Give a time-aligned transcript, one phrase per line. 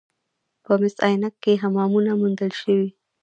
[0.63, 2.89] په مس عینک کې حمامونه موندل شوي